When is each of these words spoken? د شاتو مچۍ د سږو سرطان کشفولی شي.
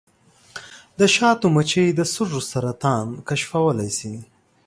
د 0.99 1.01
شاتو 1.15 1.45
مچۍ 1.55 1.87
د 1.95 2.01
سږو 2.13 2.41
سرطان 2.51 3.07
کشفولی 3.27 3.89
شي. 3.97 4.15